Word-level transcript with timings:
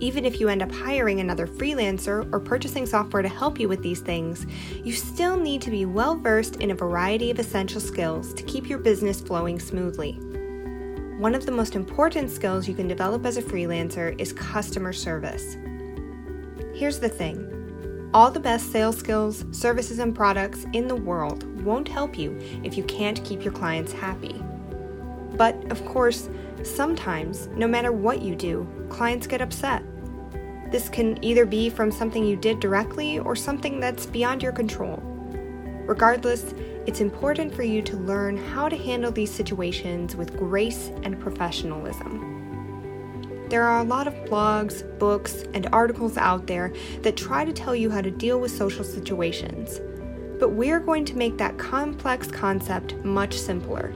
Even 0.00 0.24
if 0.24 0.40
you 0.40 0.48
end 0.48 0.62
up 0.62 0.72
hiring 0.72 1.20
another 1.20 1.46
freelancer 1.46 2.28
or 2.32 2.40
purchasing 2.40 2.86
software 2.86 3.22
to 3.22 3.28
help 3.28 3.60
you 3.60 3.68
with 3.68 3.82
these 3.82 4.00
things, 4.00 4.46
you 4.82 4.92
still 4.92 5.36
need 5.36 5.62
to 5.62 5.70
be 5.70 5.84
well 5.86 6.16
versed 6.16 6.56
in 6.56 6.70
a 6.70 6.74
variety 6.74 7.30
of 7.30 7.38
essential 7.38 7.80
skills 7.80 8.34
to 8.34 8.42
keep 8.42 8.68
your 8.68 8.78
business 8.78 9.20
flowing 9.20 9.60
smoothly. 9.60 10.18
One 11.18 11.34
of 11.34 11.46
the 11.46 11.52
most 11.52 11.76
important 11.76 12.30
skills 12.30 12.66
you 12.68 12.74
can 12.74 12.88
develop 12.88 13.24
as 13.24 13.36
a 13.36 13.42
freelancer 13.42 14.20
is 14.20 14.32
customer 14.32 14.92
service. 14.92 15.56
Here's 16.74 16.98
the 16.98 17.08
thing 17.08 17.50
all 18.12 18.30
the 18.30 18.40
best 18.40 18.70
sales 18.70 18.96
skills, 18.96 19.44
services, 19.50 19.98
and 19.98 20.14
products 20.14 20.66
in 20.72 20.86
the 20.86 20.94
world 20.94 21.42
won't 21.64 21.88
help 21.88 22.16
you 22.16 22.38
if 22.62 22.76
you 22.76 22.84
can't 22.84 23.24
keep 23.24 23.42
your 23.42 23.52
clients 23.52 23.92
happy. 23.92 24.40
But, 25.36 25.70
of 25.72 25.84
course, 25.84 26.28
sometimes, 26.66 27.48
no 27.48 27.68
matter 27.68 27.92
what 27.92 28.22
you 28.22 28.34
do, 28.34 28.66
clients 28.88 29.26
get 29.26 29.40
upset. 29.40 29.82
This 30.70 30.88
can 30.88 31.22
either 31.24 31.46
be 31.46 31.70
from 31.70 31.92
something 31.92 32.24
you 32.24 32.36
did 32.36 32.60
directly 32.60 33.18
or 33.18 33.36
something 33.36 33.80
that's 33.80 34.06
beyond 34.06 34.42
your 34.42 34.52
control. 34.52 35.00
Regardless, 35.86 36.54
it's 36.86 37.00
important 37.00 37.54
for 37.54 37.62
you 37.62 37.80
to 37.82 37.96
learn 37.96 38.36
how 38.36 38.68
to 38.68 38.76
handle 38.76 39.12
these 39.12 39.32
situations 39.32 40.16
with 40.16 40.36
grace 40.36 40.90
and 41.02 41.20
professionalism. 41.20 42.34
There 43.48 43.62
are 43.62 43.80
a 43.80 43.84
lot 43.84 44.06
of 44.06 44.14
blogs, 44.24 44.82
books, 44.98 45.44
and 45.54 45.68
articles 45.72 46.16
out 46.16 46.46
there 46.46 46.72
that 47.02 47.16
try 47.16 47.44
to 47.44 47.52
tell 47.52 47.76
you 47.76 47.90
how 47.90 48.00
to 48.00 48.10
deal 48.10 48.40
with 48.40 48.50
social 48.50 48.84
situations, 48.84 49.80
but 50.40 50.50
we're 50.52 50.80
going 50.80 51.04
to 51.04 51.16
make 51.16 51.38
that 51.38 51.58
complex 51.58 52.26
concept 52.26 52.96
much 53.04 53.38
simpler. 53.38 53.94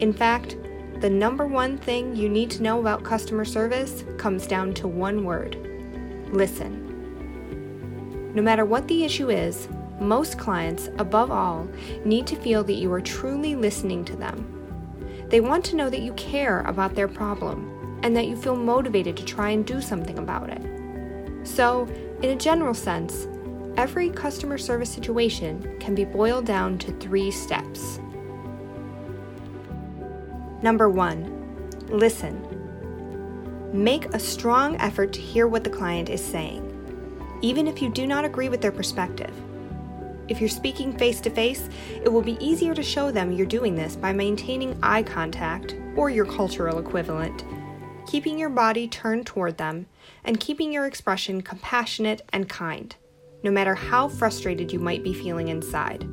In 0.00 0.12
fact, 0.12 0.56
the 1.04 1.10
number 1.10 1.46
one 1.46 1.76
thing 1.76 2.16
you 2.16 2.30
need 2.30 2.50
to 2.50 2.62
know 2.62 2.80
about 2.80 3.04
customer 3.04 3.44
service 3.44 4.04
comes 4.16 4.46
down 4.46 4.72
to 4.72 4.88
one 4.88 5.22
word 5.22 5.54
listen. 6.32 6.80
No 8.34 8.40
matter 8.40 8.64
what 8.64 8.88
the 8.88 9.04
issue 9.04 9.28
is, 9.28 9.68
most 10.00 10.38
clients, 10.38 10.88
above 10.96 11.30
all, 11.30 11.68
need 12.06 12.26
to 12.28 12.36
feel 12.36 12.64
that 12.64 12.76
you 12.76 12.90
are 12.90 13.02
truly 13.02 13.54
listening 13.54 14.02
to 14.06 14.16
them. 14.16 15.26
They 15.28 15.42
want 15.42 15.62
to 15.66 15.76
know 15.76 15.90
that 15.90 16.00
you 16.00 16.14
care 16.14 16.62
about 16.62 16.94
their 16.94 17.06
problem 17.06 18.00
and 18.02 18.16
that 18.16 18.26
you 18.26 18.34
feel 18.34 18.56
motivated 18.56 19.14
to 19.18 19.26
try 19.26 19.50
and 19.50 19.66
do 19.66 19.82
something 19.82 20.18
about 20.18 20.48
it. 20.48 20.62
So, 21.46 21.86
in 22.22 22.30
a 22.30 22.36
general 22.36 22.72
sense, 22.72 23.28
every 23.76 24.08
customer 24.08 24.56
service 24.56 24.88
situation 24.88 25.78
can 25.80 25.94
be 25.94 26.06
boiled 26.06 26.46
down 26.46 26.78
to 26.78 26.92
three 26.92 27.30
steps. 27.30 28.00
Number 30.64 30.88
one, 30.88 31.68
listen. 31.90 32.40
Make 33.74 34.06
a 34.06 34.18
strong 34.18 34.80
effort 34.80 35.12
to 35.12 35.20
hear 35.20 35.46
what 35.46 35.62
the 35.62 35.68
client 35.68 36.08
is 36.08 36.24
saying, 36.24 36.62
even 37.42 37.68
if 37.68 37.82
you 37.82 37.90
do 37.90 38.06
not 38.06 38.24
agree 38.24 38.48
with 38.48 38.62
their 38.62 38.72
perspective. 38.72 39.30
If 40.26 40.40
you're 40.40 40.48
speaking 40.48 40.96
face 40.96 41.20
to 41.20 41.28
face, 41.28 41.68
it 42.02 42.10
will 42.10 42.22
be 42.22 42.42
easier 42.42 42.74
to 42.76 42.82
show 42.82 43.10
them 43.10 43.30
you're 43.30 43.46
doing 43.46 43.74
this 43.74 43.94
by 43.94 44.14
maintaining 44.14 44.78
eye 44.82 45.02
contact, 45.02 45.76
or 45.96 46.08
your 46.08 46.24
cultural 46.24 46.78
equivalent, 46.78 47.44
keeping 48.06 48.38
your 48.38 48.48
body 48.48 48.88
turned 48.88 49.26
toward 49.26 49.58
them, 49.58 49.84
and 50.24 50.40
keeping 50.40 50.72
your 50.72 50.86
expression 50.86 51.42
compassionate 51.42 52.22
and 52.32 52.48
kind, 52.48 52.96
no 53.42 53.50
matter 53.50 53.74
how 53.74 54.08
frustrated 54.08 54.72
you 54.72 54.78
might 54.78 55.04
be 55.04 55.12
feeling 55.12 55.48
inside. 55.48 56.08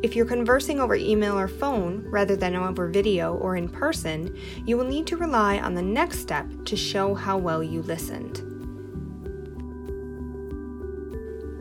If 0.00 0.14
you're 0.14 0.26
conversing 0.26 0.78
over 0.78 0.94
email 0.94 1.36
or 1.36 1.48
phone 1.48 2.04
rather 2.08 2.36
than 2.36 2.54
over 2.54 2.86
video 2.86 3.34
or 3.34 3.56
in 3.56 3.68
person, 3.68 4.38
you 4.64 4.76
will 4.76 4.84
need 4.84 5.08
to 5.08 5.16
rely 5.16 5.58
on 5.58 5.74
the 5.74 5.82
next 5.82 6.20
step 6.20 6.46
to 6.66 6.76
show 6.76 7.14
how 7.14 7.36
well 7.36 7.64
you 7.64 7.82
listened. 7.82 8.44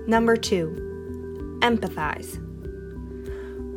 Number 0.07 0.37
two, 0.37 1.57
empathize. 1.61 2.39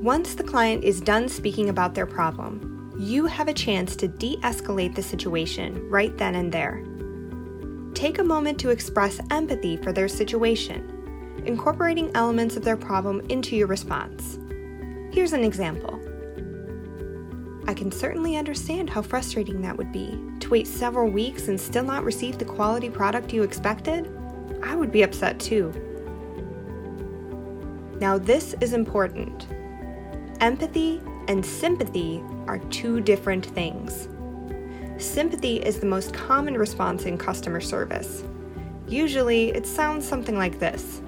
Once 0.03 0.34
the 0.34 0.44
client 0.44 0.84
is 0.84 1.00
done 1.00 1.27
speaking 1.27 1.71
about 1.71 1.94
their 1.94 2.06
problem, 2.06 2.94
you 2.98 3.25
have 3.25 3.48
a 3.48 3.54
chance 3.54 3.97
to 3.97 4.09
de 4.09 4.37
escalate 4.42 4.94
the 4.94 5.03
situation 5.03 5.88
right 5.88 6.16
then 6.19 6.34
and 6.34 6.53
there. 6.53 6.84
Take 7.94 8.19
a 8.19 8.25
moment 8.25 8.59
to 8.60 8.69
express 8.69 9.21
empathy 9.31 9.78
for 9.78 9.91
their 9.91 10.06
situation, 10.06 11.42
incorporating 11.47 12.10
elements 12.15 12.56
of 12.56 12.62
their 12.62 12.77
problem 12.77 13.21
into 13.31 13.56
your 13.56 13.66
response. 13.66 14.38
Here's 15.12 15.32
an 15.32 15.43
example. 15.43 16.00
I 17.66 17.75
can 17.75 17.91
certainly 17.91 18.37
understand 18.37 18.88
how 18.88 19.03
frustrating 19.03 19.60
that 19.62 19.76
would 19.76 19.93
be. 19.93 20.19
To 20.41 20.50
wait 20.50 20.66
several 20.66 21.10
weeks 21.10 21.48
and 21.48 21.60
still 21.60 21.84
not 21.84 22.04
receive 22.04 22.38
the 22.38 22.44
quality 22.44 22.88
product 22.88 23.32
you 23.32 23.43
expected? 23.43 24.09
I 24.62 24.76
would 24.76 24.93
be 24.93 25.03
upset 25.03 25.41
too. 25.41 25.72
Now, 28.00 28.19
this 28.19 28.54
is 28.60 28.72
important. 28.72 29.47
Empathy 30.41 31.03
and 31.28 31.44
sympathy 31.44 32.22
are 32.47 32.59
two 32.71 33.00
different 33.00 33.44
things. 33.47 34.09
Sympathy 34.97 35.56
is 35.56 35.81
the 35.81 35.87
most 35.87 36.15
common 36.15 36.56
response 36.56 37.04
in 37.04 37.19
customer 37.19 37.60
service. 37.60 38.22
Usually, 38.87 39.50
it 39.50 39.66
sounds 39.66 40.06
something 40.06 40.38
like 40.38 40.59
this 40.59 41.03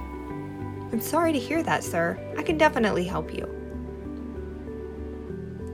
I'm 0.93 1.01
sorry 1.01 1.33
to 1.33 1.39
hear 1.39 1.63
that, 1.63 1.83
sir. 1.83 2.19
I 2.37 2.43
can 2.43 2.59
definitely 2.59 3.05
help 3.05 3.33
you. 3.33 3.62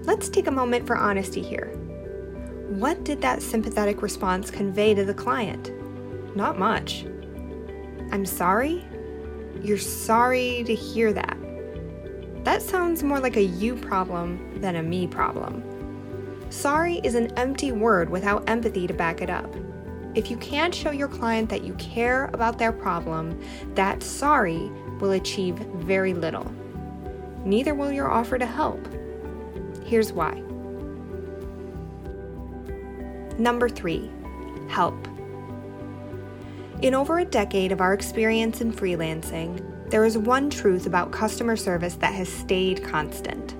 Let's 0.08 0.30
take 0.30 0.46
a 0.46 0.50
moment 0.50 0.86
for 0.86 0.96
honesty 0.96 1.42
here. 1.42 1.66
What 2.70 3.04
did 3.04 3.20
that 3.20 3.42
sympathetic 3.42 4.00
response 4.00 4.50
convey 4.50 4.94
to 4.94 5.04
the 5.04 5.12
client? 5.12 5.70
Not 6.34 6.58
much. 6.58 7.04
I'm 8.10 8.24
sorry? 8.24 8.86
You're 9.60 9.76
sorry 9.76 10.64
to 10.64 10.74
hear 10.74 11.12
that. 11.12 11.36
That 12.42 12.62
sounds 12.62 13.02
more 13.02 13.20
like 13.20 13.36
a 13.36 13.42
you 13.42 13.76
problem 13.76 14.58
than 14.62 14.76
a 14.76 14.82
me 14.82 15.06
problem. 15.06 15.62
Sorry 16.48 17.02
is 17.04 17.14
an 17.14 17.30
empty 17.38 17.72
word 17.72 18.08
without 18.08 18.48
empathy 18.48 18.86
to 18.86 18.94
back 18.94 19.20
it 19.20 19.28
up. 19.28 19.54
If 20.14 20.30
you 20.30 20.38
can't 20.38 20.74
show 20.74 20.90
your 20.90 21.08
client 21.08 21.50
that 21.50 21.64
you 21.64 21.74
care 21.74 22.30
about 22.32 22.58
their 22.58 22.72
problem, 22.72 23.38
that 23.74 24.02
sorry 24.02 24.70
will 25.00 25.12
achieve 25.12 25.58
very 25.58 26.14
little. 26.14 26.50
Neither 27.44 27.74
will 27.74 27.92
your 27.92 28.10
offer 28.10 28.38
to 28.38 28.46
help. 28.46 28.88
Here's 29.88 30.12
why. 30.12 30.34
Number 33.38 33.70
three, 33.70 34.10
help. 34.68 35.08
In 36.82 36.94
over 36.94 37.20
a 37.20 37.24
decade 37.24 37.72
of 37.72 37.80
our 37.80 37.94
experience 37.94 38.60
in 38.60 38.70
freelancing, 38.70 39.64
there 39.88 40.04
is 40.04 40.18
one 40.18 40.50
truth 40.50 40.84
about 40.84 41.10
customer 41.10 41.56
service 41.56 41.94
that 41.94 42.12
has 42.12 42.28
stayed 42.28 42.84
constant. 42.84 43.54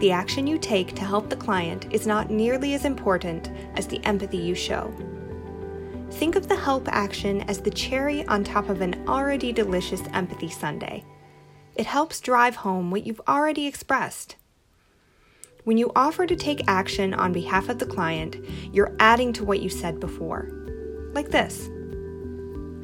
The 0.00 0.12
action 0.12 0.46
you 0.46 0.58
take 0.58 0.94
to 0.96 1.02
help 1.02 1.30
the 1.30 1.36
client 1.36 1.86
is 1.90 2.06
not 2.06 2.30
nearly 2.30 2.74
as 2.74 2.84
important 2.84 3.50
as 3.76 3.86
the 3.86 4.04
empathy 4.04 4.36
you 4.36 4.54
show. 4.54 4.92
Think 6.10 6.36
of 6.36 6.46
the 6.46 6.56
help 6.56 6.88
action 6.88 7.40
as 7.42 7.62
the 7.62 7.70
cherry 7.70 8.26
on 8.26 8.44
top 8.44 8.68
of 8.68 8.82
an 8.82 9.02
already 9.08 9.50
delicious 9.50 10.02
empathy 10.12 10.50
sundae. 10.50 11.02
It 11.74 11.86
helps 11.86 12.20
drive 12.20 12.56
home 12.56 12.90
what 12.90 13.06
you've 13.06 13.22
already 13.26 13.66
expressed 13.66 14.36
when 15.64 15.78
you 15.78 15.92
offer 15.94 16.26
to 16.26 16.34
take 16.34 16.64
action 16.66 17.14
on 17.14 17.32
behalf 17.32 17.68
of 17.68 17.78
the 17.78 17.86
client, 17.86 18.36
you're 18.72 18.96
adding 18.98 19.32
to 19.32 19.44
what 19.44 19.60
you 19.60 19.68
said 19.68 20.00
before. 20.00 20.48
Like 21.12 21.30
this 21.30 21.68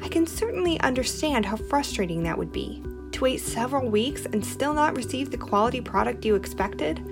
I 0.01 0.07
can 0.07 0.25
certainly 0.25 0.79
understand 0.79 1.45
how 1.45 1.57
frustrating 1.57 2.23
that 2.23 2.37
would 2.37 2.53
be. 2.53 2.81
To 3.11 3.23
wait 3.23 3.41
several 3.41 3.89
weeks 3.89 4.25
and 4.25 4.45
still 4.45 4.73
not 4.73 4.95
receive 4.95 5.29
the 5.29 5.37
quality 5.37 5.81
product 5.81 6.23
you 6.23 6.35
expected, 6.35 7.03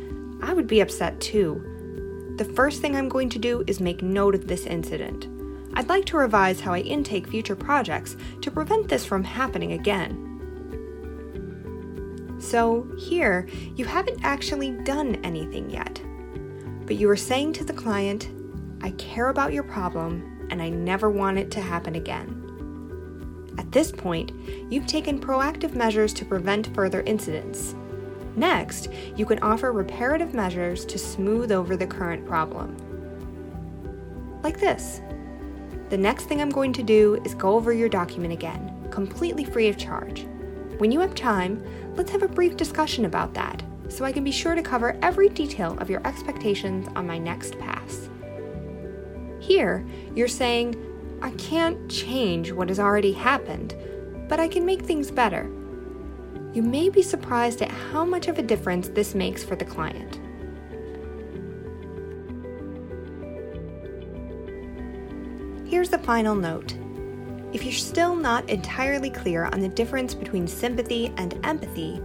I 0.41 0.53
would 0.53 0.67
be 0.67 0.79
upset 0.79 1.19
too. 1.19 2.35
The 2.37 2.45
first 2.45 2.81
thing 2.81 2.95
I'm 2.95 3.09
going 3.09 3.29
to 3.29 3.39
do 3.39 3.63
is 3.67 3.81
make 3.81 4.01
note 4.01 4.35
of 4.35 4.47
this 4.47 4.65
incident. 4.65 5.27
I'd 5.73 5.89
like 5.89 6.05
to 6.05 6.17
revise 6.17 6.61
how 6.61 6.73
I 6.73 6.79
intake 6.79 7.27
future 7.27 7.55
projects 7.55 8.15
to 8.41 8.51
prevent 8.51 8.87
this 8.87 9.05
from 9.05 9.23
happening 9.23 9.73
again. 9.73 10.26
So, 12.47 12.88
here, 12.97 13.45
you 13.75 13.83
haven't 13.83 14.23
actually 14.23 14.71
done 14.71 15.15
anything 15.15 15.69
yet, 15.69 16.01
but 16.85 16.95
you 16.95 17.09
are 17.09 17.17
saying 17.17 17.51
to 17.53 17.65
the 17.65 17.73
client, 17.73 18.29
I 18.81 18.91
care 18.91 19.27
about 19.27 19.51
your 19.51 19.63
problem 19.63 20.47
and 20.49 20.61
I 20.61 20.69
never 20.69 21.09
want 21.09 21.38
it 21.38 21.51
to 21.51 21.61
happen 21.61 21.95
again. 21.95 23.53
At 23.57 23.69
this 23.73 23.91
point, 23.91 24.31
you've 24.71 24.88
taken 24.88 25.19
proactive 25.19 25.75
measures 25.75 26.13
to 26.13 26.23
prevent 26.23 26.73
further 26.73 27.01
incidents. 27.01 27.75
Next, 28.38 28.94
you 29.17 29.25
can 29.25 29.39
offer 29.39 29.73
reparative 29.73 30.33
measures 30.33 30.85
to 30.85 30.97
smooth 30.97 31.51
over 31.51 31.75
the 31.75 31.85
current 31.85 32.25
problem. 32.25 32.77
Like 34.41 34.57
this. 34.57 35.01
The 35.89 35.97
next 35.97 36.29
thing 36.29 36.39
I'm 36.39 36.49
going 36.49 36.71
to 36.71 36.83
do 36.83 37.21
is 37.25 37.35
go 37.35 37.55
over 37.55 37.73
your 37.73 37.89
document 37.89 38.31
again, 38.31 38.88
completely 38.89 39.44
free 39.44 39.67
of 39.67 39.77
charge. 39.77 40.25
When 40.77 40.91
you 40.91 41.00
have 41.00 41.15
time, 41.15 41.63
let's 41.95 42.12
have 42.12 42.21
a 42.21 42.27
brief 42.27 42.56
discussion 42.56 43.06
about 43.06 43.33
that 43.33 43.63
so 43.89 44.06
I 44.06 44.12
can 44.12 44.24
be 44.24 44.31
sure 44.31 44.53
to 44.53 44.62
cover 44.62 44.97
every 45.01 45.29
detail 45.29 45.77
of 45.79 45.89
your 45.89 46.06
expectations 46.06 46.88
on 46.95 47.07
my 47.07 47.18
next 47.18 47.57
pass. 47.57 48.09
Here, 49.39 49.85
you're 50.13 50.27
saying, 50.27 50.75
I 51.21 51.31
can't 51.31 51.89
change 51.89 52.51
what 52.51 52.69
has 52.69 52.79
already 52.79 53.13
happened, 53.13 53.75
but 54.27 54.39
I 54.39 54.47
can 54.47 54.65
make 54.65 54.83
things 54.83 55.09
better. 55.09 55.50
You 56.53 56.62
may 56.62 56.89
be 56.89 57.01
surprised 57.01 57.62
at 57.62 57.71
how 57.71 58.06
much 58.06 58.27
of 58.27 58.38
a 58.38 58.44
difference 58.44 58.89
this 58.89 59.15
makes 59.15 59.44
for 59.44 59.56
the 59.56 59.65
client. 59.65 60.19
Here's 65.68 65.89
the 65.89 66.00
final 66.00 66.35
note. 66.35 66.75
If 67.53 67.63
you're 67.63 67.73
still 67.73 68.15
not 68.15 68.49
entirely 68.49 69.09
clear 69.09 69.45
on 69.45 69.61
the 69.61 69.69
difference 69.69 70.13
between 70.13 70.47
sympathy 70.47 71.13
and 71.17 71.39
empathy, 71.45 72.01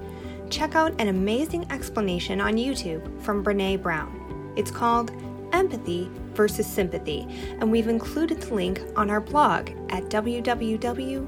check 0.50 0.76
out 0.76 1.00
an 1.00 1.08
amazing 1.08 1.70
explanation 1.72 2.40
on 2.40 2.54
YouTube 2.54 3.20
from 3.22 3.44
Brene 3.44 3.82
Brown. 3.82 4.52
It's 4.56 4.70
called 4.70 5.10
Empathy 5.52 6.08
versus 6.34 6.66
Sympathy, 6.66 7.26
and 7.58 7.70
we've 7.70 7.88
included 7.88 8.40
the 8.40 8.54
link 8.54 8.80
on 8.96 9.10
our 9.10 9.20
blog 9.20 9.70
at 9.90 10.04
www.arh 10.04 11.26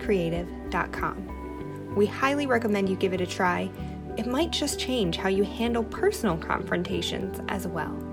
creative.com. 0.00 1.94
We 1.94 2.06
highly 2.06 2.46
recommend 2.46 2.88
you 2.88 2.96
give 2.96 3.12
it 3.12 3.20
a 3.20 3.26
try. 3.26 3.70
It 4.16 4.26
might 4.26 4.50
just 4.50 4.80
change 4.80 5.18
how 5.18 5.28
you 5.28 5.44
handle 5.44 5.84
personal 5.84 6.38
confrontations 6.38 7.38
as 7.48 7.66
well. 7.66 8.11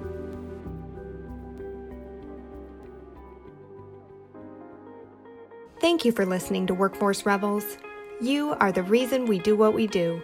Thank 5.79 6.03
you 6.03 6.11
for 6.11 6.25
listening 6.25 6.67
to 6.67 6.73
Workforce 6.73 7.25
Rebels. 7.25 7.77
You 8.19 8.51
are 8.59 8.73
the 8.73 8.83
reason 8.83 9.25
we 9.25 9.39
do 9.39 9.55
what 9.55 9.73
we 9.73 9.87
do, 9.87 10.21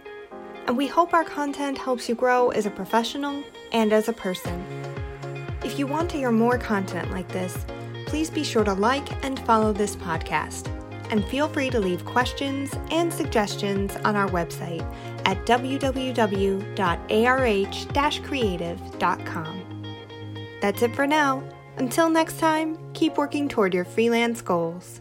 and 0.67 0.75
we 0.75 0.85
hope 0.85 1.13
our 1.13 1.23
content 1.23 1.77
helps 1.77 2.09
you 2.09 2.15
grow 2.15 2.49
as 2.49 2.65
a 2.65 2.71
professional 2.71 3.41
and 3.71 3.93
as 3.93 4.09
a 4.09 4.13
person. 4.13 4.65
If 5.63 5.79
you 5.79 5.87
want 5.87 6.09
to 6.09 6.17
hear 6.17 6.33
more 6.33 6.57
content 6.57 7.09
like 7.11 7.29
this, 7.29 7.65
please 8.05 8.29
be 8.29 8.43
sure 8.43 8.65
to 8.65 8.73
like 8.73 9.23
and 9.23 9.39
follow 9.45 9.71
this 9.71 9.95
podcast. 9.95 10.67
And 11.09 11.23
feel 11.23 11.47
free 11.47 11.69
to 11.69 11.79
leave 11.79 12.03
questions 12.03 12.73
and 12.91 13.13
suggestions 13.13 13.95
on 14.03 14.17
our 14.17 14.27
website 14.27 14.83
at 15.23 15.45
www.arh 15.45 16.65
creative.com. 18.27 19.61
That's 20.61 20.81
it 20.81 20.93
for 20.93 21.07
now. 21.07 21.43
Until 21.77 22.09
next 22.09 22.39
time, 22.39 22.77
keep 22.93 23.17
working 23.17 23.47
toward 23.47 23.73
your 23.73 23.85
freelance 23.85 24.41
goals. 24.41 24.99